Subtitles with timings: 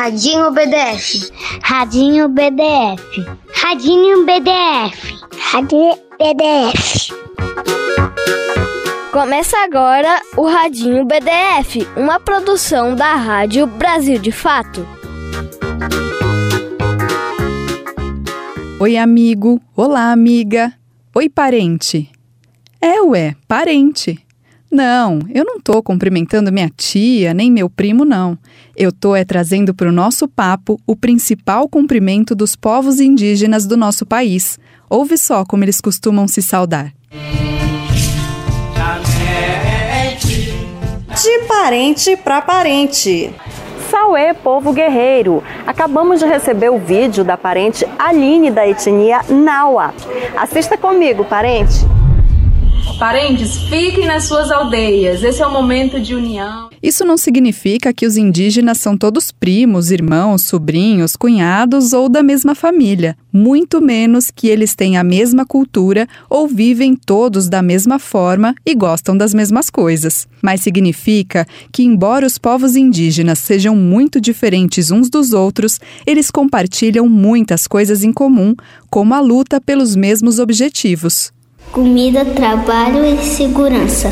[0.00, 1.30] Radinho BDF.
[1.62, 3.26] Radinho BDF.
[3.52, 5.14] Radinho BDF.
[5.38, 7.12] Radinho BDF.
[9.12, 14.88] Começa agora o Radinho BDF, uma produção da Rádio Brasil de Fato.
[18.80, 19.60] Oi, amigo.
[19.76, 20.72] Olá, amiga.
[21.14, 22.10] Oi, parente.
[22.80, 24.18] É, ué, parente.
[24.70, 28.38] Não, eu não tô cumprimentando minha tia, nem meu primo, não.
[28.76, 33.76] Eu tô é trazendo para o nosso papo o principal cumprimento dos povos indígenas do
[33.76, 34.60] nosso país.
[34.88, 36.92] Ouve só como eles costumam se saudar.
[41.20, 43.34] De parente para parente.
[43.90, 45.42] Sauê, povo guerreiro.
[45.66, 49.92] Acabamos de receber o vídeo da parente Aline da etnia Naua.
[50.36, 51.99] Assista comigo, parente.
[52.98, 55.22] Parentes, fiquem nas suas aldeias.
[55.22, 56.68] Esse é o momento de união.
[56.82, 62.54] Isso não significa que os indígenas são todos primos, irmãos, sobrinhos, cunhados ou da mesma
[62.54, 63.16] família.
[63.32, 68.74] Muito menos que eles têm a mesma cultura ou vivem todos da mesma forma e
[68.74, 70.28] gostam das mesmas coisas.
[70.42, 77.08] Mas significa que, embora os povos indígenas sejam muito diferentes uns dos outros, eles compartilham
[77.08, 78.54] muitas coisas em comum,
[78.90, 81.32] como a luta pelos mesmos objetivos
[81.72, 84.10] comida, trabalho e segurança.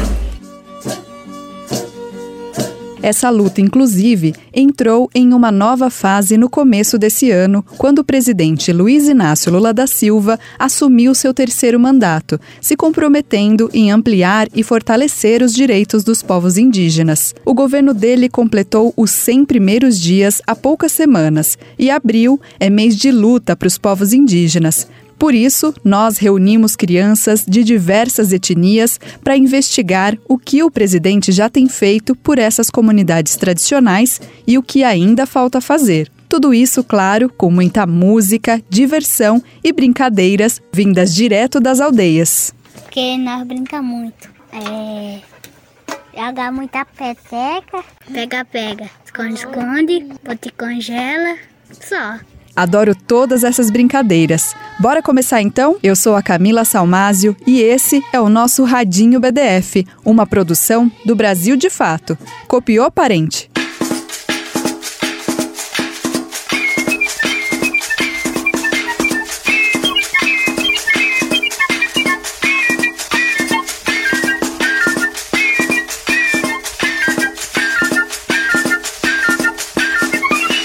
[3.00, 8.72] Essa luta, inclusive, entrou em uma nova fase no começo desse ano, quando o presidente
[8.72, 15.42] Luiz Inácio Lula da Silva assumiu seu terceiro mandato, se comprometendo em ampliar e fortalecer
[15.42, 17.34] os direitos dos povos indígenas.
[17.44, 22.96] O governo dele completou os 100 primeiros dias há poucas semanas, e abril é mês
[22.96, 24.86] de luta para os povos indígenas.
[25.18, 31.48] Por isso, nós reunimos crianças de diversas etnias para investigar o que o presidente já
[31.50, 36.08] tem feito por essas comunidades tradicionais e o que ainda falta fazer.
[36.28, 42.54] Tudo isso, claro, com muita música, diversão e brincadeiras vindas direto das aldeias.
[42.74, 44.30] Porque nós brincamos muito.
[44.52, 45.20] É.
[46.16, 51.36] Jogar muita peteca, pega-pega, esconde-esconde, pote congela,
[51.80, 52.18] só.
[52.54, 54.54] Adoro todas essas brincadeiras.
[54.80, 55.76] Bora começar então?
[55.82, 61.16] Eu sou a Camila Salmásio e esse é o nosso Radinho BDF, uma produção do
[61.16, 62.16] Brasil de Fato.
[62.46, 63.50] Copiou, parente?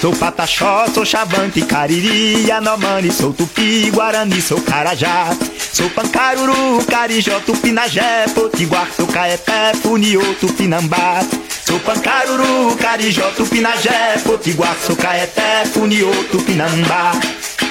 [0.04, 5.34] Sou pataxó, sou chavante, cariri, anomani, sou tupi, guarani, sou carajá.
[5.72, 11.24] Sou pancaruru, carijó, tupinagé, potiguar, sou caeté, funiô, tupinambá.
[11.66, 17.12] Sou pancaruru, carijó, tupinagé, potiguar, sou caeté, funiô, tupinambá.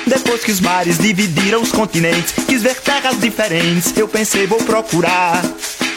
[0.08, 5.40] Depois que os mares dividiram os continentes, quis ver terras diferentes, eu pensei vou procurar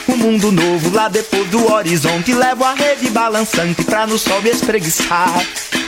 [0.06, 2.34] um mundo novo lá depois do horizonte.
[2.34, 5.42] Levo a rede balançante pra no sol me espreguiçar.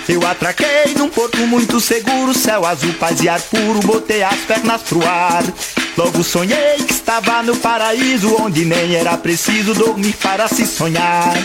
[0.08, 4.80] Eu atraquei num porto muito seguro, céu azul, paz e ar puro, botei as pernas
[4.82, 5.44] pro ar.
[5.98, 11.36] Logo sonhei que estava no paraíso, onde nem era preciso dormir para se sonhar.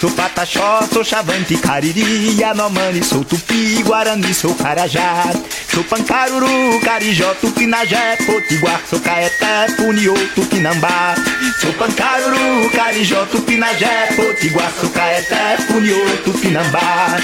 [0.00, 5.24] Sou pataxó, sou chavante, cariri, yanomani, sou tupi, guarani, sou carajá.
[5.72, 11.14] Sou pancaruru, carijó, tupinajé, potiguar, sou caeté, puniô, tupinambá.
[11.60, 17.18] Sou pancaruru, carijó, tupinajé, potiguar, sou caeté, puniô, tupinambá.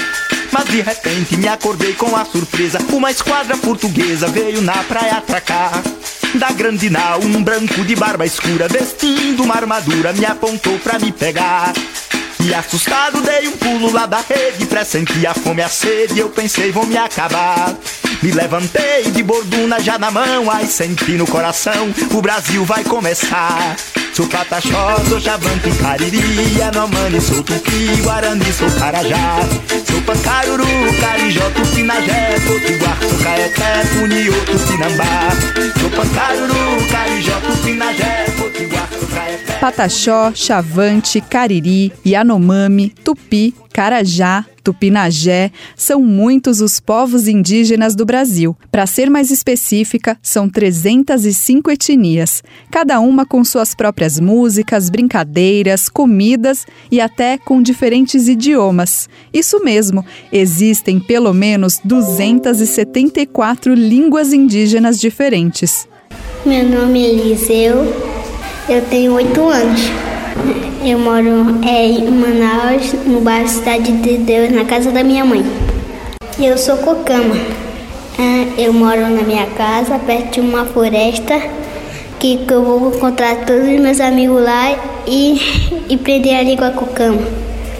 [0.57, 2.79] Mas de repente me acordei com a surpresa.
[2.93, 5.83] Uma esquadra portuguesa veio na praia atracar.
[6.35, 11.11] Da grande nau, um branco de barba escura Vestindo uma armadura, me apontou pra me
[11.11, 11.73] pegar
[12.39, 16.29] e assustado dei um pulo lá da rede Pressenti a fome e a sede Eu
[16.29, 17.73] pensei vou me acabar
[18.21, 23.75] Me levantei de borduna já na mão Ai senti no coração O Brasil vai começar
[24.15, 29.41] Sou pataxó, sou chavante, cariri, anomani, sou tupi, guarani, sou carajá.
[29.85, 30.65] Sou pancaruru,
[31.01, 35.31] carijó, tupinajé, potiguar, sou caeté, puniô, tupinambá.
[35.81, 38.34] Sou pancaruru, carijó, tupinajé.
[39.59, 48.57] Pataxó, chavante, cariri, yanomami, tupi, carajá, Tupinagé, são muitos os povos indígenas do Brasil.
[48.71, 56.65] Para ser mais específica, são 305 etnias, cada uma com suas próprias músicas, brincadeiras, comidas
[56.91, 59.07] e até com diferentes idiomas.
[59.31, 65.87] Isso mesmo, existem pelo menos 274 línguas indígenas diferentes.
[66.43, 67.85] Meu nome é Eliseu,
[68.67, 69.81] eu tenho oito anos.
[70.83, 75.43] Eu moro é, em Manaus, no bairro Cidade de Deus, na casa da minha mãe.
[76.39, 77.35] Eu sou Cocama.
[78.17, 81.39] Ah, eu moro na minha casa, perto de uma floresta,
[82.19, 84.71] que, eu vou encontrar todos os meus amigos lá
[85.07, 85.39] e,
[85.89, 87.21] e aprender a língua Cocama.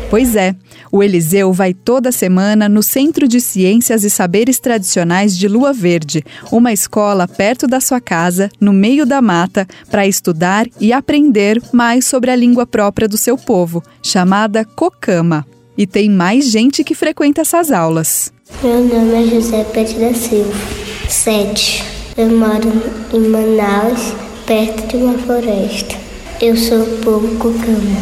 [0.09, 0.55] Pois é,
[0.91, 6.23] o Eliseu vai toda semana no Centro de Ciências e Saberes Tradicionais de Lua Verde,
[6.51, 12.05] uma escola perto da sua casa, no meio da mata, para estudar e aprender mais
[12.05, 15.45] sobre a língua própria do seu povo, chamada Cocama.
[15.77, 18.31] E tem mais gente que frequenta essas aulas.
[18.63, 20.53] Meu nome é José Pérez da Silva,
[21.09, 21.83] sete.
[22.17, 22.71] Eu moro
[23.13, 24.13] em Manaus,
[24.45, 25.95] perto de uma floresta.
[26.39, 27.97] Eu sou povo Cocama.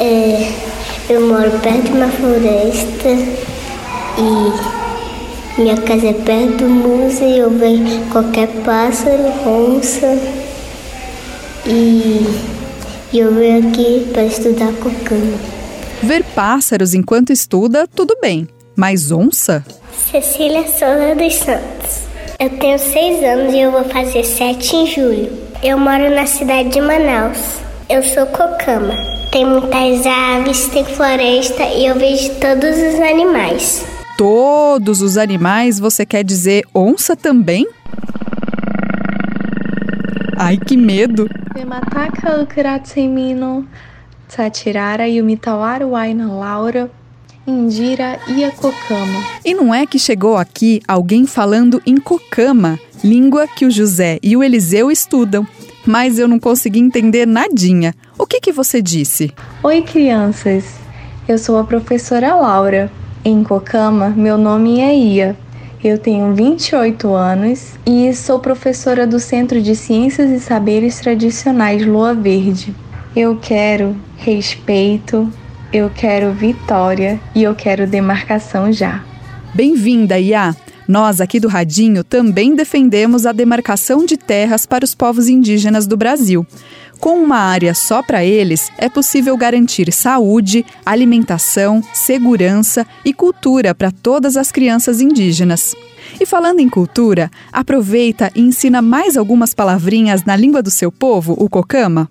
[0.00, 0.52] É,
[1.08, 3.08] eu moro perto de uma floresta
[4.18, 10.18] e minha casa é perto do museu e eu vejo qualquer pássaro, onça
[11.66, 12.26] e,
[13.12, 15.38] eu venho aqui para estudar Cocama.
[16.02, 18.48] Ver pássaros enquanto estuda, tudo bem.
[18.74, 19.64] Mas onça?
[20.10, 22.02] Cecília Souza dos Santos.
[22.40, 25.32] Eu tenho seis anos e eu vou fazer sete em julho.
[25.62, 27.38] Eu moro na cidade de Manaus.
[27.88, 29.21] Eu sou Cocama.
[29.32, 33.82] Tem muitas aves, tem floresta e eu vejo todos os animais.
[34.18, 37.66] Todos os animais, você quer dizer onça também?
[40.36, 41.30] Ai, que medo!
[42.42, 43.66] Ukratsemino,
[44.28, 45.04] Satirara
[46.28, 46.90] Laura,
[47.46, 49.24] Indira e a Cocama.
[49.42, 54.36] E não é que chegou aqui alguém falando em Cocama, língua que o José e
[54.36, 55.46] o Eliseu estudam.
[55.84, 57.94] Mas eu não consegui entender nadinha.
[58.22, 59.32] O que, que você disse?
[59.64, 60.76] Oi, crianças.
[61.26, 62.88] Eu sou a professora Laura.
[63.24, 65.36] Em Cocama, meu nome é Ia.
[65.82, 72.14] Eu tenho 28 anos e sou professora do Centro de Ciências e Saberes Tradicionais Lua
[72.14, 72.72] Verde.
[73.16, 75.28] Eu quero respeito,
[75.72, 79.04] eu quero vitória e eu quero demarcação já.
[79.52, 80.54] Bem-vinda, Iá!
[80.86, 85.96] Nós aqui do Radinho também defendemos a demarcação de terras para os povos indígenas do
[85.96, 86.46] Brasil.
[87.02, 93.90] Com uma área só para eles, é possível garantir saúde, alimentação, segurança e cultura para
[93.90, 95.74] todas as crianças indígenas.
[96.20, 101.34] E falando em cultura, aproveita e ensina mais algumas palavrinhas na língua do seu povo,
[101.36, 102.08] o Cocama.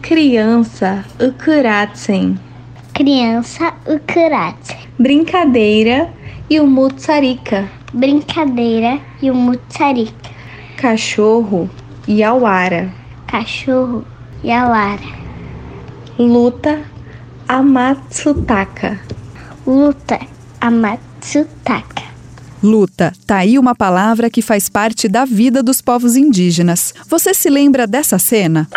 [0.00, 2.38] Criança, ukuratsen.
[2.92, 4.78] Criança, ukuratsen.
[4.96, 6.08] Brincadeira
[6.48, 7.68] e o mutsarika.
[7.92, 10.30] Brincadeira e o mutsarika.
[10.76, 11.68] Cachorro
[12.06, 13.02] e auara.
[13.34, 14.04] Cachorro
[14.44, 15.02] e auara.
[16.16, 16.84] Luta,
[17.48, 19.00] amatsutaka.
[19.66, 20.20] Luta,
[20.60, 22.04] amatsutaka.
[22.62, 26.94] Luta, tá aí uma palavra que faz parte da vida dos povos indígenas.
[27.08, 28.68] Você se lembra dessa cena?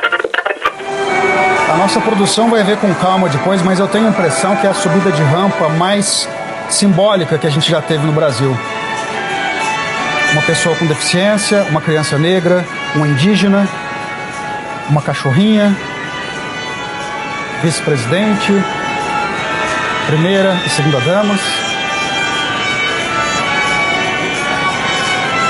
[1.72, 4.72] A nossa produção vai ver com calma depois, mas eu tenho a impressão que é
[4.72, 6.28] a subida de rampa mais
[6.68, 8.58] simbólica que a gente já teve no Brasil.
[10.34, 12.66] Uma pessoa com deficiência, uma criança negra,
[12.96, 13.70] um indígena,
[14.90, 15.76] uma cachorrinha,
[17.62, 18.54] vice-presidente,
[20.08, 21.42] primeira e segunda damas.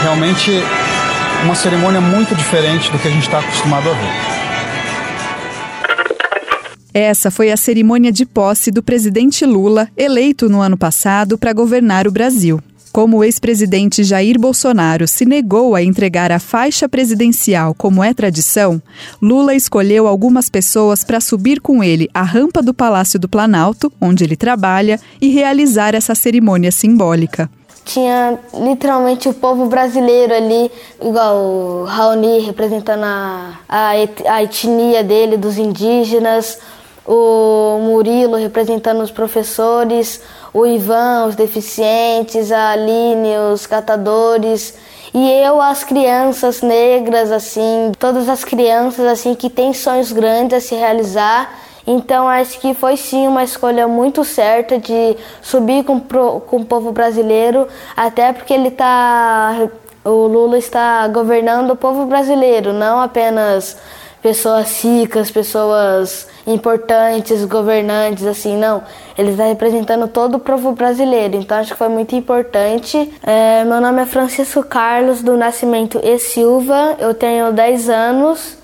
[0.02, 0.52] Realmente
[1.44, 4.28] uma cerimônia muito diferente do que a gente está acostumado a ver.
[6.94, 12.08] Essa foi a cerimônia de posse do presidente Lula, eleito no ano passado para governar
[12.08, 12.60] o Brasil.
[12.98, 18.82] Como o ex-presidente Jair Bolsonaro se negou a entregar a faixa presidencial como é tradição,
[19.22, 24.24] Lula escolheu algumas pessoas para subir com ele a rampa do Palácio do Planalto, onde
[24.24, 27.48] ele trabalha, e realizar essa cerimônia simbólica.
[27.86, 33.90] Tinha literalmente o povo brasileiro ali, igual o Raoni representando a, a,
[34.28, 36.58] a etnia dele, dos indígenas,
[37.06, 40.20] o Murilo representando os professores,
[40.54, 44.74] o Ivan, os deficientes, a Aline, os catadores,
[45.14, 50.62] e eu, as crianças negras, assim, todas as crianças, assim, que têm sonhos grandes a
[50.62, 51.54] se realizar.
[51.86, 56.92] Então, acho que foi sim uma escolha muito certa de subir com, com o povo
[56.92, 59.70] brasileiro, até porque ele está.
[60.04, 63.78] O Lula está governando o povo brasileiro, não apenas
[64.28, 68.84] pessoas ricas, pessoas importantes, governantes, assim, não.
[69.18, 73.10] Ele está representando todo o povo brasileiro, então acho que foi muito importante.
[73.24, 78.58] É, meu nome é Francisco Carlos, do Nascimento E Silva, eu tenho 10 anos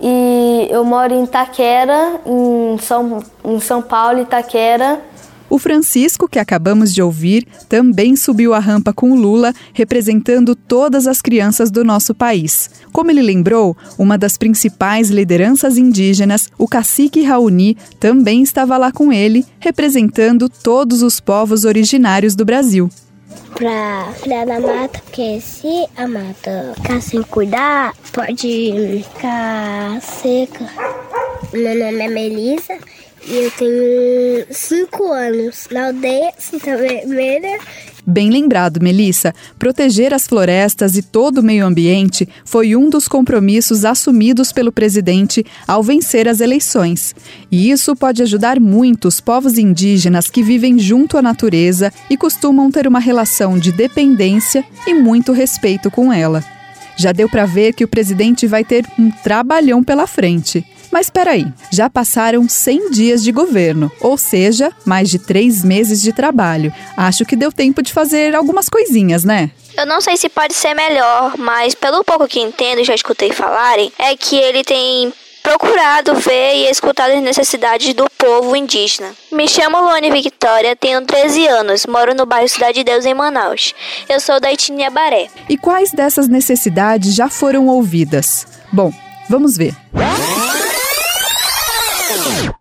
[0.00, 5.00] e eu moro em Itaquera, em São, em São Paulo, Itaquera.
[5.50, 11.20] O Francisco, que acabamos de ouvir, também subiu a rampa com Lula, representando todas as
[11.20, 12.70] crianças do nosso país.
[12.92, 19.12] Como ele lembrou, uma das principais lideranças indígenas, o cacique Raoni, também estava lá com
[19.12, 22.88] ele, representando todos os povos originários do Brasil.
[23.56, 30.70] Pra criar na mata, porque se a mata ficar sem cuidar, pode ficar seca.
[31.52, 32.78] Meu nome é Melissa
[33.30, 37.58] eu tenho 5 anos na aldeia Santa Vermelha
[38.06, 39.32] Bem lembrado, Melissa.
[39.58, 45.44] Proteger as florestas e todo o meio ambiente foi um dos compromissos assumidos pelo presidente
[45.68, 47.14] ao vencer as eleições.
[47.50, 52.70] E isso pode ajudar muito os povos indígenas que vivem junto à natureza e costumam
[52.70, 56.42] ter uma relação de dependência e muito respeito com ela.
[56.96, 60.66] Já deu para ver que o presidente vai ter um trabalhão pela frente.
[60.90, 66.02] Mas espera aí, já passaram 100 dias de governo, ou seja, mais de três meses
[66.02, 66.72] de trabalho.
[66.96, 69.50] Acho que deu tempo de fazer algumas coisinhas, né?
[69.76, 73.32] Eu não sei se pode ser melhor, mas pelo pouco que entendo e já escutei
[73.32, 79.12] falarem, é que ele tem procurado ver e escutar as necessidades do povo indígena.
[79.32, 83.74] Me chamo Luane Victoria, tenho 13 anos, moro no bairro Cidade de Deus, em Manaus.
[84.08, 85.28] Eu sou da etnia Baré.
[85.48, 88.46] E quais dessas necessidades já foram ouvidas?
[88.72, 88.92] Bom,
[89.30, 89.76] vamos ver.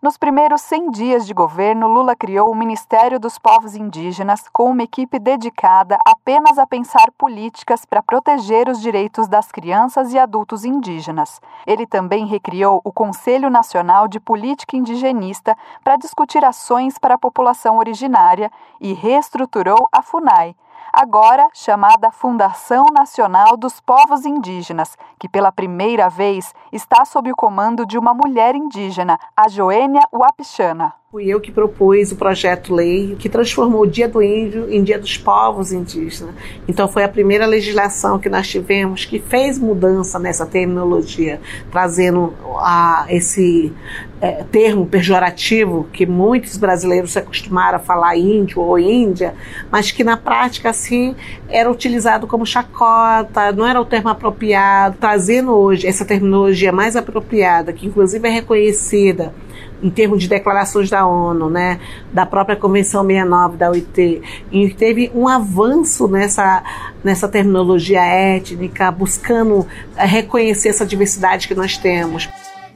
[0.02, 4.84] Nos primeiros 100 dias de governo, Lula criou o Ministério dos Povos Indígenas com uma
[4.84, 11.42] equipe dedicada apenas a pensar políticas para proteger os direitos das crianças e adultos indígenas.
[11.66, 17.78] Ele também recriou o Conselho Nacional de Política Indigenista para discutir ações para a população
[17.78, 20.56] originária e reestruturou a FUNAI
[20.92, 27.86] agora chamada Fundação Nacional dos Povos Indígenas, que pela primeira vez está sob o comando
[27.86, 30.99] de uma mulher indígena, a Joênia Wapichana.
[31.12, 35.00] Fui eu que propus o projeto lei que transformou o Dia do Índio em Dia
[35.00, 36.36] dos Povos Indígenas.
[36.68, 43.08] Então foi a primeira legislação que nós tivemos que fez mudança nessa terminologia, trazendo a,
[43.10, 43.74] esse
[44.22, 49.34] é, termo pejorativo que muitos brasileiros se acostumaram a falar índio ou índia,
[49.72, 51.16] mas que na prática assim
[51.50, 57.74] era utilizado como chacota, não era o termo apropriado, trazendo hoje essa terminologia mais apropriada,
[57.74, 59.34] que inclusive é reconhecida
[59.82, 61.80] em termos de declarações da ONU, né,
[62.12, 64.22] da própria Convenção 69 da OIT,
[64.52, 66.64] e teve um avanço nessa,
[67.04, 72.30] nessa terminologia étnica, buscando eh, reconhecer essa diversidade que nós temos.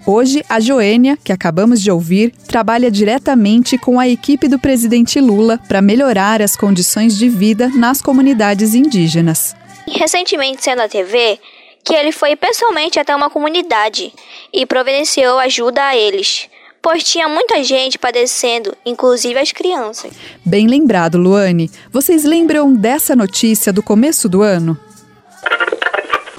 [0.05, 5.57] Hoje, a Joênia, que acabamos de ouvir, trabalha diretamente com a equipe do presidente Lula
[5.65, 9.55] para melhorar as condições de vida nas comunidades indígenas.
[9.88, 11.39] Recentemente, sendo na TV,
[11.86, 14.13] que ele foi pessoalmente até uma comunidade
[14.51, 16.50] e providenciou ajuda a eles
[16.83, 20.11] pois tinha muita gente padecendo, inclusive as crianças.
[20.45, 21.71] Bem lembrado, Luane.
[21.89, 24.77] Vocês lembram dessa notícia do começo do ano?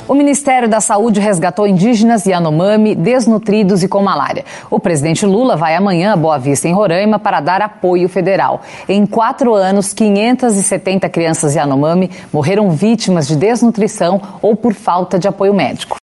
[0.07, 4.45] O Ministério da Saúde resgatou indígenas Yanomami desnutridos e com malária.
[4.71, 8.61] O presidente Lula vai amanhã a Boa Vista, em Roraima, para dar apoio federal.
[8.87, 15.55] Em quatro anos, 570 crianças Yanomami morreram vítimas de desnutrição ou por falta de apoio
[15.55, 15.97] médico.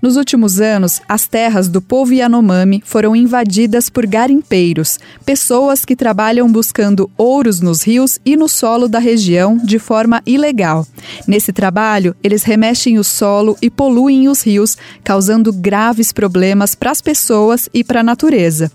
[0.00, 6.50] Nos últimos anos, as terras do povo Yanomami foram invadidas por garimpeiros, pessoas que trabalham
[6.50, 10.86] buscando ouros nos rios e no solo da região de forma ilegal.
[11.26, 17.02] Nesse trabalho, eles remexem o solo e poluem os rios, causando graves problemas para as
[17.02, 18.70] pessoas e para a natureza.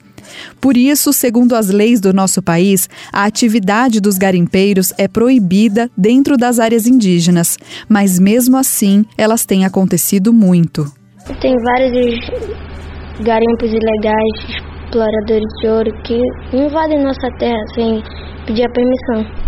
[0.59, 6.35] Por isso, segundo as leis do nosso país, a atividade dos garimpeiros é proibida dentro
[6.35, 10.91] das áreas indígenas, mas mesmo assim, elas têm acontecido muito.
[11.39, 12.19] Tem vários
[13.21, 16.19] garimpos ilegais, exploradores de ouro que
[16.51, 18.03] invadem nossa terra sem
[18.45, 19.43] pedir a permissão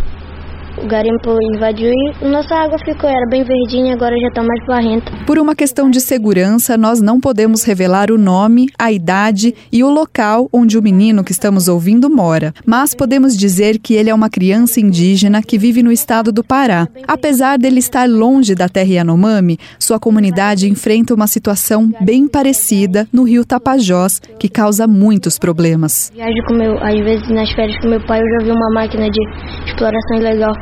[0.77, 1.91] o garimpo invadiu
[2.21, 5.11] e nossa água ficou, era bem verdinha, agora já está mais barrenta.
[5.25, 9.89] Por uma questão de segurança, nós não podemos revelar o nome, a idade e o
[9.89, 14.29] local onde o menino que estamos ouvindo mora, mas podemos dizer que ele é uma
[14.29, 16.87] criança indígena que vive no estado do Pará.
[17.07, 23.23] Apesar dele estar longe da terra Yanomami, sua comunidade enfrenta uma situação bem parecida no
[23.23, 26.11] rio Tapajós, que causa muitos problemas.
[26.13, 29.09] Viajo com meu, às vezes nas férias com meu pai, eu já vi uma máquina
[29.09, 29.21] de
[29.65, 30.53] exploração ilegal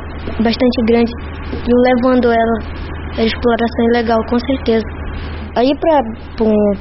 [0.42, 1.12] bastante grande,
[1.66, 2.84] levando ela
[3.18, 4.84] a exploração ilegal, com certeza.
[5.56, 6.00] Aí pra,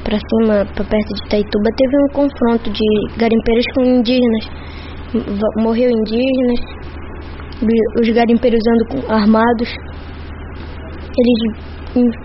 [0.03, 4.49] pra cima, pra perto de Itaituba, teve um confronto de garimpeiros com indígenas.
[5.57, 6.59] Morreu indígenas,
[8.01, 9.69] os garimpeiros andam armados.
[11.15, 12.15] Eles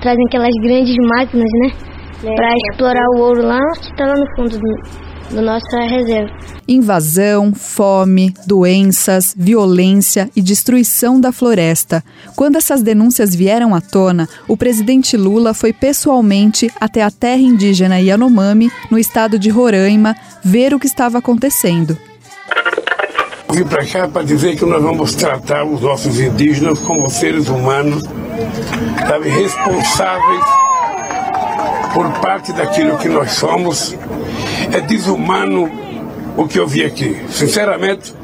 [0.00, 1.92] trazem aquelas grandes máquinas, né?
[2.24, 6.32] É, pra explorar o ouro lá, que tá lá no fundo do, da nossa reserva.
[6.68, 12.04] Invasão, fome, doenças, violência e destruição da floresta.
[12.36, 18.00] Quando essas denúncias vieram à tona, o presidente Lula foi pessoalmente até a terra indígena
[18.00, 21.96] Yanomami, no estado de Roraima, ver o que estava acontecendo.
[23.50, 28.02] Vim para cá para dizer que nós vamos tratar os nossos indígenas como seres humanos,
[29.06, 30.44] sabe, responsáveis
[31.92, 33.94] por parte daquilo que nós somos.
[34.72, 35.70] É desumano
[36.36, 37.16] o que eu vi aqui.
[37.30, 38.14] Sinceramente,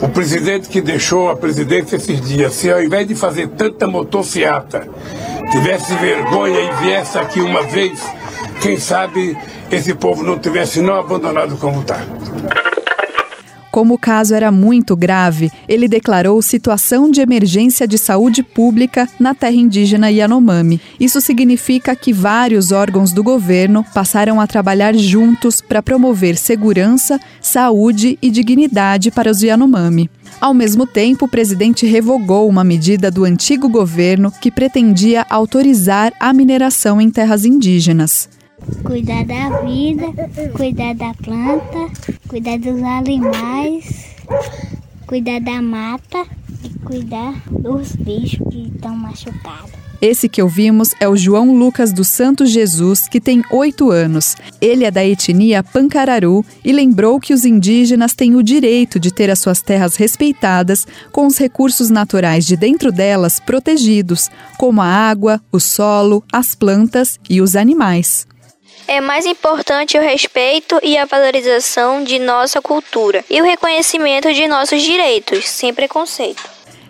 [0.00, 4.88] o presidente que deixou a presidência esses dias, se ao invés de fazer tanta motociata,
[5.50, 8.00] tivesse vergonha e viesse aqui uma vez,
[8.60, 9.36] quem sabe
[9.70, 12.00] esse povo não tivesse não abandonado como está.
[13.72, 19.34] Como o caso era muito grave, ele declarou situação de emergência de saúde pública na
[19.34, 20.78] terra indígena Yanomami.
[21.00, 28.18] Isso significa que vários órgãos do governo passaram a trabalhar juntos para promover segurança, saúde
[28.20, 30.10] e dignidade para os Yanomami.
[30.38, 36.30] Ao mesmo tempo, o presidente revogou uma medida do antigo governo que pretendia autorizar a
[36.34, 38.28] mineração em terras indígenas
[38.84, 40.06] cuidar da vida,
[40.56, 41.90] cuidar da planta,
[42.28, 44.06] cuidar dos animais,
[45.06, 46.26] cuidar da mata
[46.64, 49.82] e cuidar dos bichos que estão machucados.
[50.02, 54.36] Esse que ouvimos é o João Lucas dos Santos Jesus, que tem oito anos.
[54.60, 59.30] Ele é da etnia Pancararu e lembrou que os indígenas têm o direito de ter
[59.30, 64.28] as suas terras respeitadas, com os recursos naturais de dentro delas protegidos,
[64.58, 68.26] como a água, o solo, as plantas e os animais.
[68.86, 74.46] É mais importante o respeito e a valorização de nossa cultura e o reconhecimento de
[74.46, 76.42] nossos direitos, sem preconceito.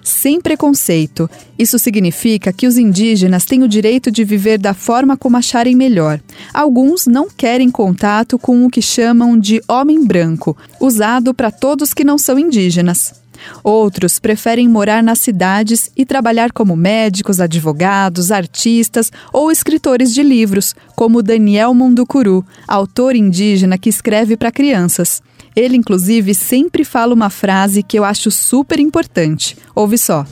[0.03, 1.31] Sem preconceito.
[1.57, 6.21] Isso significa que os indígenas têm o direito de viver da forma como acharem melhor.
[6.53, 12.03] Alguns não querem contato com o que chamam de homem branco, usado para todos que
[12.03, 13.22] não são indígenas.
[13.63, 20.75] Outros preferem morar nas cidades e trabalhar como médicos, advogados, artistas ou escritores de livros,
[20.95, 25.23] como Daniel Munducuru, autor indígena que escreve para crianças.
[25.55, 29.57] Ele, inclusive, sempre fala uma frase que eu acho super importante.
[29.75, 30.25] Ouve só.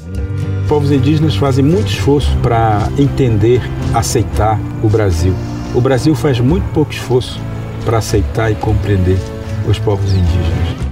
[0.68, 3.60] Povos indígenas fazem muito esforço para entender,
[3.94, 5.34] aceitar o Brasil.
[5.74, 7.40] O Brasil faz muito pouco esforço
[7.84, 9.18] para aceitar e compreender
[9.68, 10.89] os povos indígenas.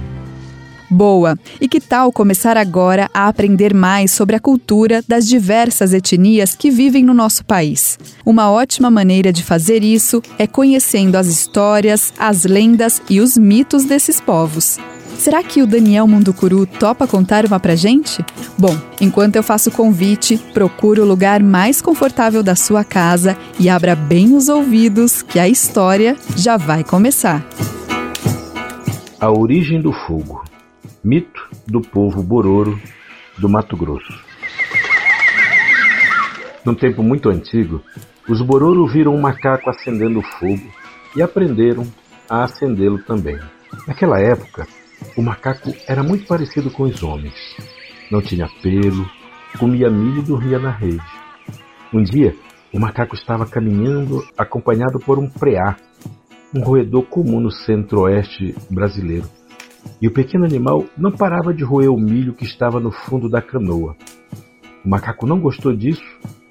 [0.89, 1.37] Boa!
[1.61, 6.71] E que tal começar agora a aprender mais sobre a cultura das diversas etnias que
[6.71, 7.99] vivem no nosso país?
[8.25, 13.85] Uma ótima maneira de fazer isso é conhecendo as histórias, as lendas e os mitos
[13.85, 14.79] desses povos.
[15.19, 18.25] Será que o Daniel Munducuru topa contar uma pra gente?
[18.57, 23.69] Bom, enquanto eu faço o convite, procure o lugar mais confortável da sua casa e
[23.69, 27.45] abra bem os ouvidos que a história já vai começar.
[29.19, 30.48] A origem do fogo.
[31.01, 32.77] Mito do povo Bororo
[33.37, 34.13] do Mato Grosso.
[36.65, 37.81] Num tempo muito antigo,
[38.27, 40.69] os Bororo viram um macaco acendendo fogo
[41.15, 41.87] e aprenderam
[42.29, 43.39] a acendê-lo também.
[43.87, 44.67] Naquela época,
[45.15, 47.55] o macaco era muito parecido com os homens.
[48.11, 49.09] Não tinha pelo,
[49.57, 51.01] comia milho e dormia na rede.
[51.93, 52.35] Um dia,
[52.73, 55.77] o macaco estava caminhando acompanhado por um preá,
[56.53, 59.38] um roedor comum no centro-oeste brasileiro
[60.01, 63.41] e o pequeno animal não parava de roer o milho que estava no fundo da
[63.41, 63.95] canoa.
[64.83, 66.03] O macaco não gostou disso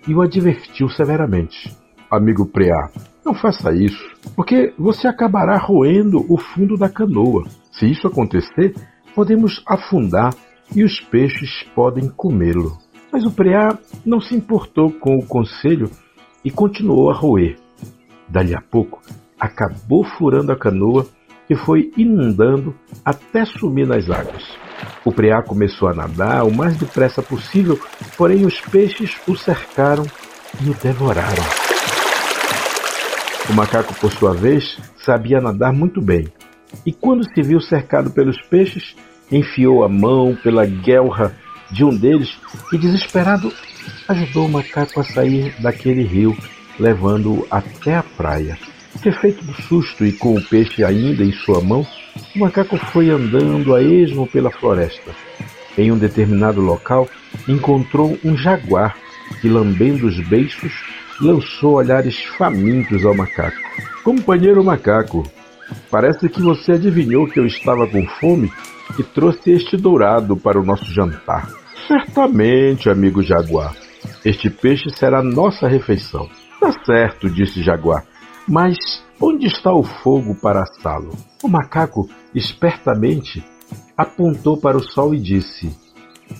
[0.07, 1.77] e o advertiu severamente.
[2.11, 2.91] Amigo Preá,
[3.25, 4.03] não faça isso,
[4.35, 7.45] porque você acabará roendo o fundo da canoa.
[7.73, 8.75] Se isso acontecer,
[9.14, 10.35] podemos afundar
[10.75, 12.79] e os peixes podem comê-lo.
[13.12, 15.91] Mas o Preá não se importou com o conselho
[16.45, 17.59] e continuou a roer.
[18.29, 19.01] Dali a pouco,
[19.38, 21.07] acabou furando a canoa
[21.48, 24.44] que foi inundando até sumir nas águas.
[25.04, 27.80] O preá começou a nadar o mais depressa possível,
[28.16, 30.04] porém os peixes o cercaram
[30.62, 31.42] e o devoraram.
[33.48, 36.28] O macaco, por sua vez, sabia nadar muito bem,
[36.84, 38.94] e quando se viu cercado pelos peixes,
[39.32, 41.34] enfiou a mão pela guelra
[41.70, 42.38] de um deles
[42.72, 43.50] e, desesperado,
[44.06, 46.37] ajudou o macaco a sair daquele rio,
[46.78, 48.58] levando-o até a praia.
[49.02, 51.87] Refeito do susto e com o peixe ainda em sua mão,
[52.34, 55.12] o macaco foi andando a esmo pela floresta.
[55.76, 57.08] Em um determinado local,
[57.46, 58.96] encontrou um jaguar
[59.40, 60.72] que, lambendo os beiços,
[61.20, 63.56] lançou olhares famintos ao macaco.
[64.02, 65.22] Companheiro macaco,
[65.90, 68.50] parece que você adivinhou que eu estava com fome
[68.98, 71.48] e trouxe este dourado para o nosso jantar.
[71.87, 73.74] Certamente, amigo jaguar.
[74.24, 76.28] Este peixe será nossa refeição.
[76.61, 78.04] Tá certo, disse Jaguar.
[78.48, 78.76] Mas
[79.20, 81.11] onde está o fogo para assá-lo?
[81.42, 83.44] O macaco, espertamente,
[83.94, 85.70] apontou para o sol e disse: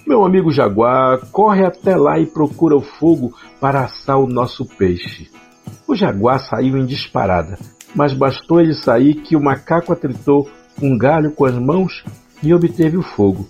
[0.07, 5.31] Meu amigo jaguar, corre até lá e procura o fogo para assar o nosso peixe.
[5.87, 7.59] O jaguar saiu em disparada,
[7.95, 10.49] mas bastou ele sair que o macaco atritou
[10.83, 12.03] um galho com as mãos
[12.43, 13.47] e obteve o fogo.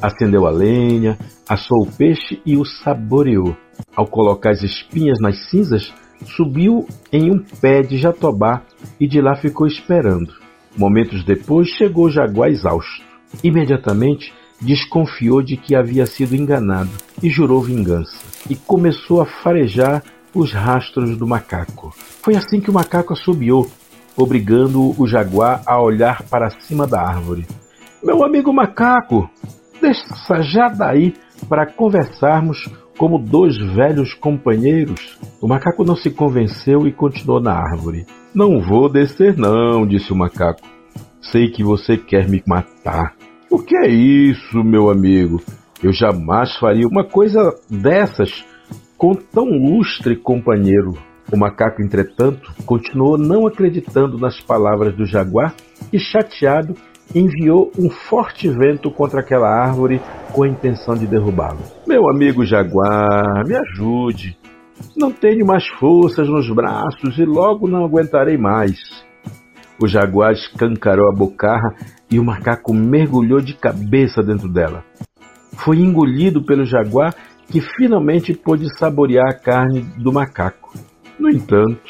[0.00, 3.56] Acendeu a lenha, assou o peixe e o saboreou.
[3.96, 5.92] Ao colocar as espinhas nas cinzas,
[6.24, 8.62] subiu em um pé de jatobá
[8.98, 10.32] e de lá ficou esperando.
[10.76, 13.04] Momentos depois chegou o jaguar exausto.
[13.42, 16.90] Imediatamente desconfiou de que havia sido enganado
[17.22, 18.16] e jurou vingança.
[18.48, 20.02] E começou a farejar
[20.34, 21.94] os rastros do macaco.
[22.22, 23.70] Foi assim que o macaco assobiou,
[24.16, 27.46] obrigando o jaguar a olhar para cima da árvore.
[28.02, 29.28] Meu amigo macaco,
[29.80, 31.14] desça já daí
[31.48, 35.18] para conversarmos como dois velhos companheiros.
[35.40, 38.06] O macaco não se convenceu e continuou na árvore.
[38.34, 40.60] Não vou descer, não, disse o macaco.
[41.20, 43.14] Sei que você quer me matar.
[43.50, 45.42] O que é isso, meu amigo?
[45.82, 48.44] Eu jamais faria uma coisa dessas
[48.96, 50.94] com tão lustre companheiro.
[51.32, 55.54] O macaco, entretanto, continuou não acreditando nas palavras do jaguar
[55.92, 56.74] e, chateado,
[57.14, 60.00] enviou um forte vento contra aquela árvore
[60.32, 61.58] com a intenção de derrubá-lo.
[61.86, 64.36] Meu amigo jaguar, me ajude.
[64.96, 68.76] Não tenho mais forças nos braços e logo não aguentarei mais.
[69.80, 71.74] O jaguar escancarou a bocarra
[72.10, 74.84] e o macaco mergulhou de cabeça dentro dela.
[75.52, 77.14] Foi engolido pelo jaguar
[77.50, 80.74] que finalmente pôde saborear a carne do macaco.
[81.18, 81.80] No entanto,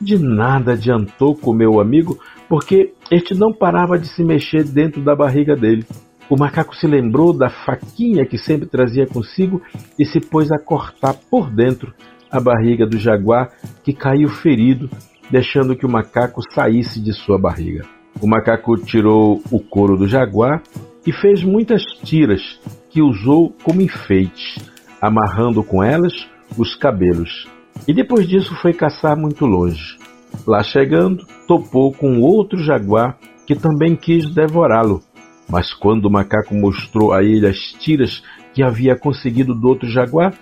[0.00, 5.16] de nada adiantou com meu amigo, porque este não parava de se mexer dentro da
[5.16, 5.84] barriga dele.
[6.28, 9.60] O macaco se lembrou da faquinha que sempre trazia consigo
[9.98, 11.92] e se pôs a cortar por dentro
[12.30, 13.48] a barriga do jaguar,
[13.82, 14.88] que caiu ferido,
[15.28, 17.84] deixando que o macaco saísse de sua barriga.
[18.22, 20.62] O macaco tirou o couro do jaguar
[21.04, 24.62] e fez muitas tiras que usou como enfeite,
[25.00, 26.12] amarrando com elas
[26.56, 27.48] os cabelos.
[27.88, 29.98] E depois disso foi caçar muito longe.
[30.46, 35.02] Lá chegando, topou com outro jaguar que também quis devorá-lo.
[35.48, 38.22] Mas quando o macaco mostrou a ele as tiras
[38.54, 40.34] que havia conseguido do outro jaguar,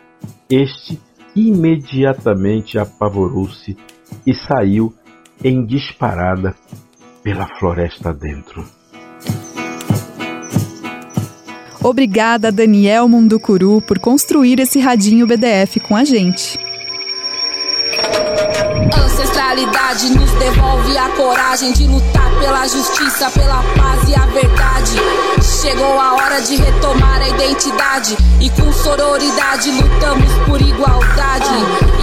[0.51, 1.01] este
[1.35, 3.77] imediatamente apavorou-se
[4.27, 4.93] e saiu
[5.43, 6.55] em disparada
[7.23, 8.65] pela floresta dentro.
[11.83, 16.59] Obrigada, Daniel Munducuru, por construir esse radinho BDF com a gente.
[18.87, 24.97] Ancestralidade nos devolve a coragem de lutar pela justiça, pela paz e a verdade.
[25.43, 31.55] Chegou a hora de retomar a identidade e com sororidade lutamos por igualdade.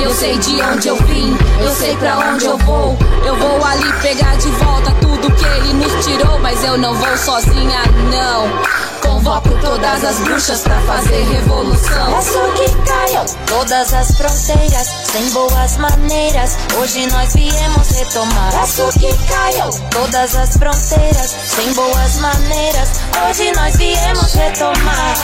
[0.01, 2.97] Eu sei de onde eu vim, eu sei para onde eu vou.
[3.25, 7.17] Eu vou ali pegar de volta tudo que ele nos tirou, mas eu não vou
[7.17, 8.85] sozinha, não.
[9.01, 12.13] Convoco todas as bruxas pra fazer revolução.
[12.13, 16.57] Peço que caiam todas as fronteiras, sem boas maneiras.
[16.77, 18.51] Hoje nós viemos retomar.
[18.51, 22.89] Peço que caiam todas as fronteiras, sem boas maneiras.
[23.27, 25.15] Hoje nós viemos retomar.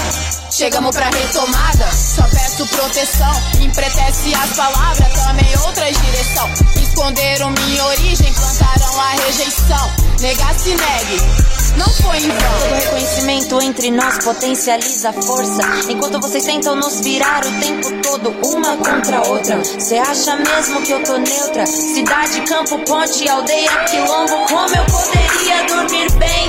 [0.49, 3.31] Chegamos pra retomada, só peço proteção.
[3.59, 6.80] Empretece as palavras, tomei outra direção.
[6.91, 9.91] Esconderam minha origem, plantaram a rejeição.
[10.19, 11.21] Negar se negue,
[11.77, 12.59] não foi em vão.
[12.59, 15.61] Todo reconhecimento entre nós potencializa a força.
[15.89, 19.63] Enquanto vocês tentam nos virar o tempo todo, uma contra a outra.
[19.63, 21.65] Cê acha mesmo que eu tô neutra?
[21.65, 24.45] Cidade, campo, ponte, aldeia, quilombo.
[24.49, 26.47] Como eu poderia dormir bem?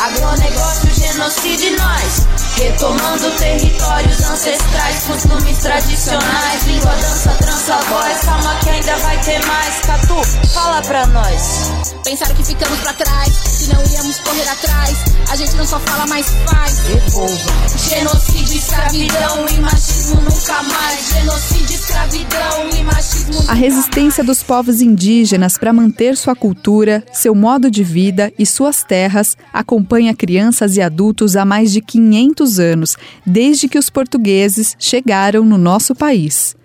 [0.00, 2.37] Agronegócio, genocídio, nós.
[2.58, 8.20] Retomando territórios ancestrais, costumes tradicionais, língua, dança, trança, voz.
[8.22, 9.80] Calma que ainda vai ter mais.
[9.80, 11.87] Catu, fala pra nós.
[12.04, 14.98] Pensaram que ficamos pra trás, que não íamos correr atrás.
[15.30, 16.78] A gente não só fala, mas faz.
[16.86, 17.50] Revolva.
[17.76, 21.08] Genocídio, escravidão e machismo nunca mais.
[21.08, 27.70] Genocídio, escravidão e machismo A resistência dos povos indígenas para manter sua cultura, seu modo
[27.70, 33.68] de vida e suas terras acompanha crianças e adultos há mais de 500 anos, desde
[33.68, 36.57] que os portugueses chegaram no nosso país.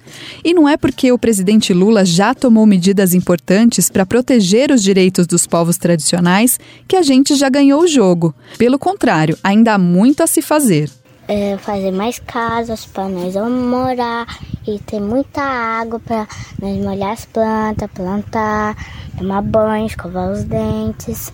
[0.44, 5.26] E não é porque o presidente Lula já tomou medidas importantes para proteger os direitos
[5.28, 8.34] dos povos tradicionais que a gente já ganhou o jogo.
[8.58, 10.90] Pelo contrário, ainda há muito a se fazer.
[11.26, 14.28] É, fazer mais casas para nós morar
[14.68, 16.28] e ter muita água para
[16.62, 18.76] nós molhar as plantas, plantar,
[19.18, 21.32] tomar banho, escovar os dentes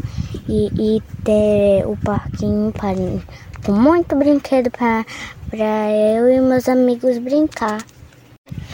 [0.47, 2.89] e, e ter o parquinho pra,
[3.65, 5.05] com muito brinquedo para
[6.15, 7.83] eu e meus amigos brincar.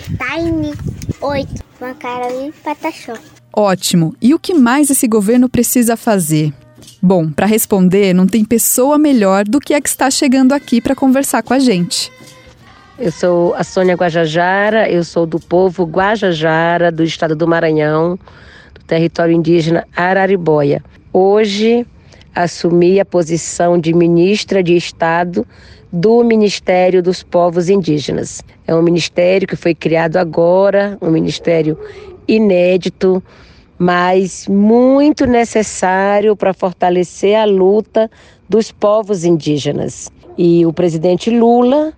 [0.05, 0.73] Time
[1.19, 3.13] 8, uma cara de patachó.
[3.51, 4.15] Ótimo!
[4.21, 6.53] E o que mais esse governo precisa fazer?
[7.01, 10.95] Bom, para responder, não tem pessoa melhor do que a que está chegando aqui para
[10.95, 12.11] conversar com a gente.
[12.99, 18.19] Eu sou a Sônia Guajajara, eu sou do povo Guajajara, do estado do Maranhão,
[18.73, 20.83] do território indígena Araribóia.
[21.11, 21.85] Hoje,
[22.35, 25.47] assumi a posição de ministra de Estado
[25.91, 28.43] do Ministério dos Povos Indígenas.
[28.67, 31.79] É um ministério que foi criado agora, um ministério
[32.27, 33.23] inédito,
[33.79, 38.11] mas muito necessário para fortalecer a luta
[38.49, 40.11] dos povos indígenas.
[40.37, 41.93] E o presidente Lula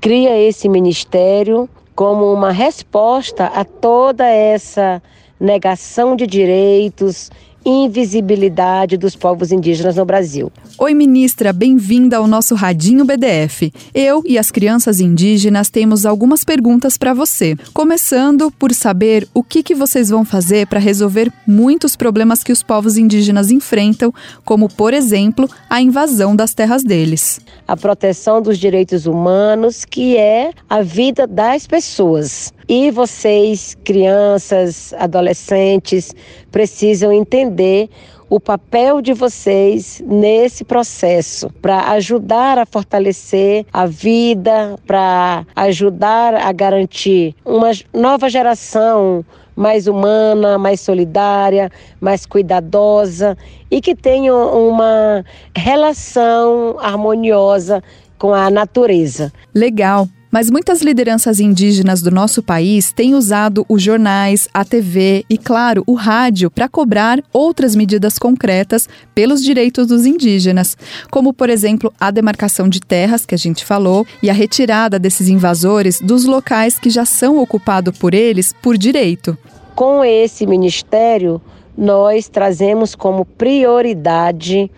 [0.00, 5.02] cria esse ministério como uma resposta a toda essa
[5.38, 7.30] negação de direitos
[7.66, 10.52] invisibilidade dos povos indígenas no Brasil.
[10.78, 13.72] Oi, ministra, bem-vinda ao nosso Radinho BDF.
[13.92, 17.56] Eu e as crianças indígenas temos algumas perguntas para você.
[17.74, 22.62] Começando por saber o que, que vocês vão fazer para resolver muitos problemas que os
[22.62, 27.40] povos indígenas enfrentam, como, por exemplo, a invasão das terras deles.
[27.66, 32.54] A proteção dos direitos humanos, que é a vida das pessoas.
[32.68, 36.12] E vocês, crianças, adolescentes,
[36.50, 37.88] precisam entender
[38.28, 46.50] o papel de vocês nesse processo para ajudar a fortalecer a vida, para ajudar a
[46.50, 49.24] garantir uma nova geração
[49.54, 53.38] mais humana, mais solidária, mais cuidadosa
[53.70, 55.24] e que tenha uma
[55.56, 57.80] relação harmoniosa
[58.18, 59.32] com a natureza.
[59.54, 60.08] Legal.
[60.30, 65.82] Mas muitas lideranças indígenas do nosso país têm usado os jornais, a TV e, claro,
[65.86, 70.76] o rádio para cobrar outras medidas concretas pelos direitos dos indígenas,
[71.10, 75.28] como, por exemplo, a demarcação de terras, que a gente falou, e a retirada desses
[75.28, 79.36] invasores dos locais que já são ocupados por eles por direito.
[79.74, 81.40] Com esse ministério,
[81.76, 84.70] nós trazemos como prioridade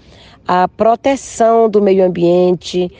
[0.47, 2.91] a proteção do meio ambiente,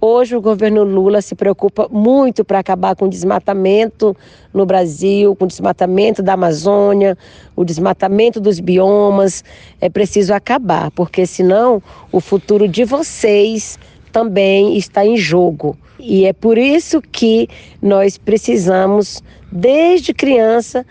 [0.00, 4.16] Hoje o governo Lula se preocupa muito para acabar com o desmatamento
[4.54, 7.18] no Brasil, com o desmatamento da Amazônia,
[7.56, 9.42] o desmatamento dos biomas.
[9.80, 11.82] É preciso acabar, porque senão
[12.12, 13.76] o futuro de vocês
[14.12, 15.76] também está em jogo.
[15.98, 17.48] E é por isso que
[17.82, 20.86] nós precisamos, desde criança,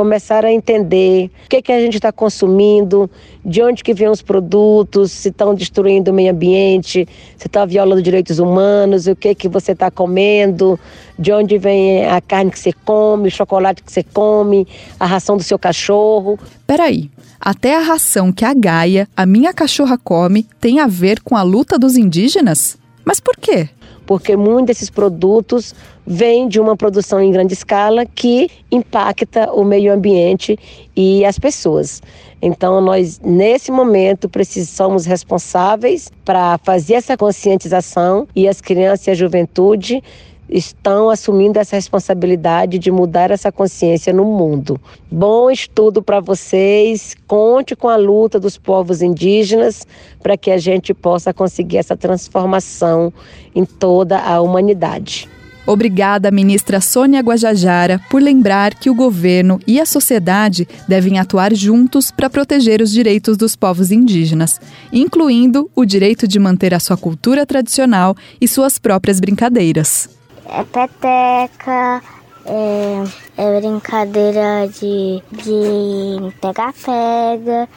[0.00, 3.10] começar a entender o que, que a gente está consumindo,
[3.44, 8.00] de onde que vêm os produtos, se estão destruindo o meio ambiente, se estão violando
[8.00, 10.80] direitos humanos, o que que você está comendo,
[11.18, 14.66] de onde vem a carne que você come, o chocolate que você come,
[14.98, 16.38] a ração do seu cachorro.
[16.66, 21.36] Peraí, até a ração que a Gaia, a minha cachorra, come, tem a ver com
[21.36, 22.78] a luta dos indígenas?
[23.04, 23.68] Mas por quê?
[24.10, 25.72] Porque muitos desses produtos
[26.04, 30.58] vêm de uma produção em grande escala que impacta o meio ambiente
[30.96, 32.02] e as pessoas.
[32.42, 39.14] Então, nós, nesse momento, precisamos responsáveis para fazer essa conscientização e as crianças e a
[39.14, 40.02] juventude
[40.50, 44.80] estão assumindo essa responsabilidade de mudar essa consciência no mundo.
[45.10, 47.14] Bom estudo para vocês.
[47.26, 49.86] Conte com a luta dos povos indígenas
[50.22, 53.12] para que a gente possa conseguir essa transformação
[53.54, 55.28] em toda a humanidade.
[55.66, 62.10] Obrigada, ministra Sônia Guajajara, por lembrar que o governo e a sociedade devem atuar juntos
[62.10, 64.58] para proteger os direitos dos povos indígenas,
[64.92, 72.02] incluindo o direito de manter a sua cultura tradicional e suas próprias brincadeiras é peteca,
[72.46, 73.04] é,
[73.36, 77.68] é brincadeira de, de pegar-pega,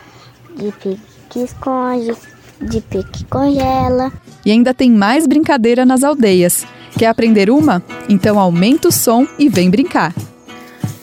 [0.55, 2.15] de pique-esconde,
[2.61, 4.11] de pique-congela.
[4.45, 6.65] E ainda tem mais brincadeira nas aldeias.
[6.97, 7.81] Quer aprender uma?
[8.07, 10.13] Então aumenta o som e vem brincar.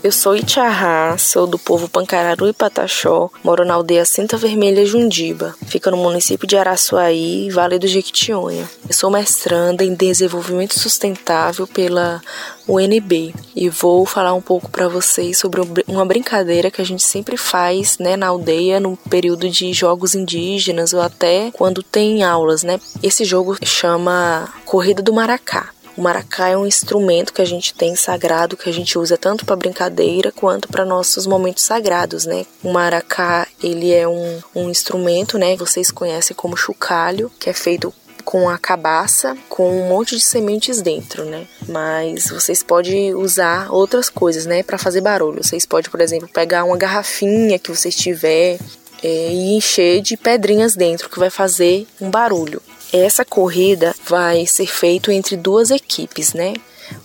[0.03, 5.55] Eu sou Itiará, sou do povo Pancararu e Pataxó, moro na aldeia Cinta Vermelha Jundiba,
[5.67, 8.67] fica no município de Araçuaí, Vale do Jequitinhonha.
[8.89, 12.23] Eu sou mestranda em desenvolvimento sustentável pela
[12.67, 17.37] UNB e vou falar um pouco para vocês sobre uma brincadeira que a gente sempre
[17.37, 22.81] faz, né, na aldeia no período de jogos indígenas ou até quando tem aulas, né?
[23.03, 25.69] Esse jogo chama Corrida do Maracá.
[25.97, 29.45] O maracá é um instrumento que a gente tem sagrado, que a gente usa tanto
[29.45, 32.47] para brincadeira quanto para nossos momentos sagrados, né?
[32.63, 35.57] O maracá, ele é um, um instrumento, né?
[35.57, 37.93] Vocês conhecem como chocalho, que é feito
[38.25, 41.47] com a cabaça, com um monte de sementes dentro, né?
[41.69, 45.43] Mas vocês podem usar outras coisas, né, para fazer barulho.
[45.43, 48.59] Vocês podem, por exemplo, pegar uma garrafinha que vocês tiver
[49.03, 52.63] é, e encher de pedrinhas dentro, que vai fazer um barulho.
[52.93, 56.55] Essa corrida vai ser feita entre duas equipes, né?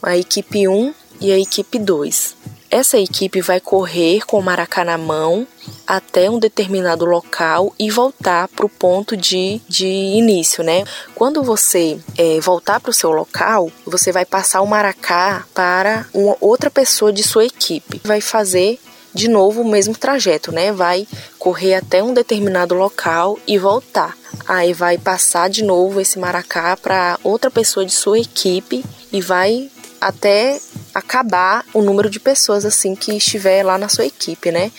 [0.02, 2.36] A equipe 1 e a equipe 2.
[2.72, 5.48] Essa equipe vai correr com o maracá na mão
[5.86, 10.84] até um determinado local e voltar para o ponto de, de início, né?
[11.14, 16.36] Quando você é, voltar para o seu local, você vai passar o maracá para uma
[16.42, 18.02] outra pessoa de sua equipe.
[18.04, 18.80] Vai fazer
[19.16, 20.74] de novo o mesmo trajeto, né?
[20.74, 21.08] Vai
[21.40, 24.16] correr até um determinado local e voltar.
[24.46, 29.72] aí vai passar de novo esse maracá para outra pessoa de sua equipe e vai
[30.02, 30.60] até
[30.94, 34.70] acabar o número de pessoas assim que estiver lá na sua equipe, né?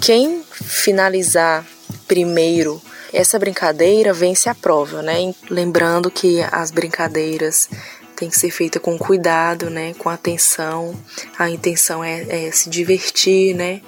[0.00, 1.66] Quem finalizar
[2.06, 2.80] primeiro
[3.12, 5.32] essa brincadeira vence a prova, né?
[5.48, 7.70] Lembrando que as brincadeiras
[8.18, 9.94] têm que ser feitas com cuidado, né?
[9.94, 10.94] Com atenção.
[11.38, 13.80] A intenção é, é se divertir, né?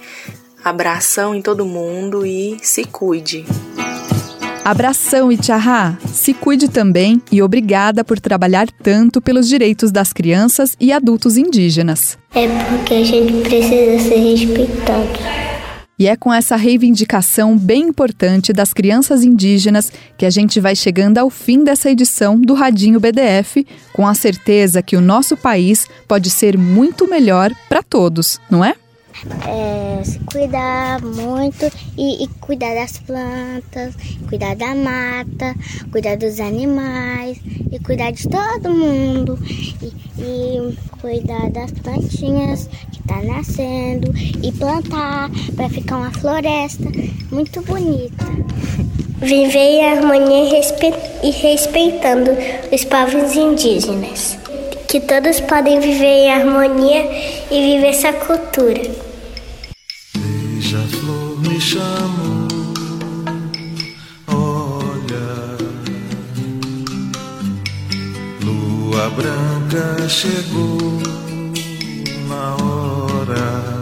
[0.62, 3.44] Abração em todo mundo e se cuide.
[4.64, 5.98] Abração, Itchahá!
[6.12, 12.18] Se cuide também e obrigada por trabalhar tanto pelos direitos das crianças e adultos indígenas.
[12.34, 15.59] É porque a gente precisa ser respeitado.
[16.00, 21.18] E é com essa reivindicação bem importante das crianças indígenas que a gente vai chegando
[21.18, 26.30] ao fim dessa edição do Radinho BDF, com a certeza que o nosso país pode
[26.30, 28.76] ser muito melhor para todos, não é?
[29.46, 33.94] É, se cuidar muito e, e, cuidar das plantas,
[34.28, 35.54] cuidar da mata,
[35.90, 37.38] cuidar dos animais
[37.70, 39.38] e cuidar de todo mundo
[39.82, 46.84] e, e cuidar das plantinhas que tá nascendo e plantar para ficar uma floresta
[47.30, 48.24] muito bonita.
[49.20, 50.60] Viver em harmonia
[51.22, 52.30] e respeitando
[52.72, 54.38] os povos indígenas.
[54.90, 57.02] Que todos podem viver em harmonia
[57.50, 59.10] e viver essa cultura
[61.50, 62.48] me chamou.
[64.28, 65.56] Olha,
[68.44, 71.00] lua branca chegou
[72.28, 73.79] na hora.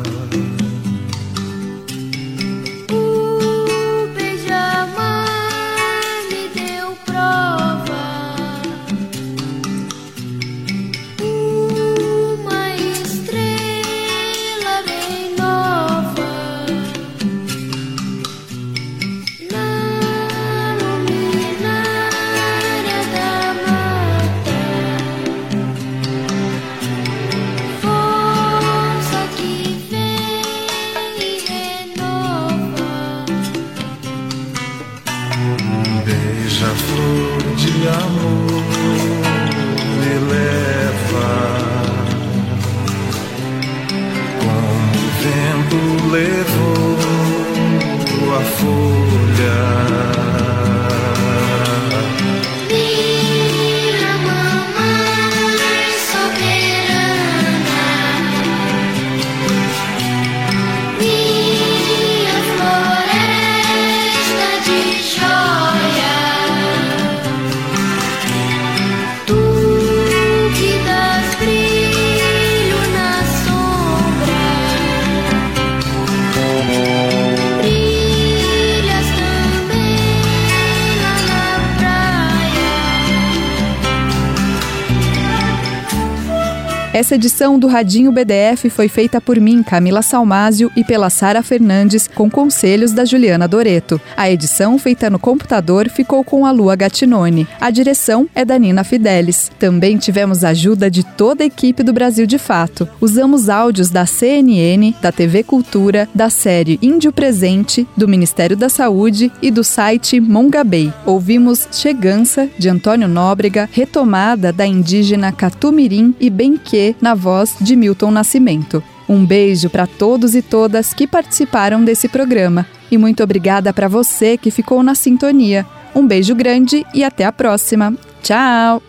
[86.98, 92.08] Essa edição do Radinho BDF foi feita por mim, Camila Salmásio, e pela Sara Fernandes,
[92.08, 94.00] com conselhos da Juliana Doreto.
[94.16, 97.46] A edição, feita no computador, ficou com a Lua Gattinone.
[97.60, 99.48] A direção é da Nina Fidelis.
[99.60, 102.88] Também tivemos ajuda de toda a equipe do Brasil de Fato.
[103.00, 109.30] Usamos áudios da CNN, da TV Cultura, da série Índio Presente, do Ministério da Saúde
[109.40, 110.92] e do site Mongabay.
[111.06, 118.10] Ouvimos Chegança, de Antônio Nóbrega, retomada da indígena Catumirim e Benque, na voz de Milton
[118.10, 118.82] Nascimento.
[119.08, 124.36] Um beijo para todos e todas que participaram desse programa e muito obrigada para você
[124.36, 125.66] que ficou na sintonia.
[125.94, 127.94] Um beijo grande e até a próxima.
[128.22, 128.82] Tchau!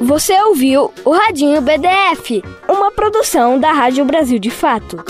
[0.00, 5.02] Você ouviu o Radinho BDF, uma produção da Rádio Brasil de Fato.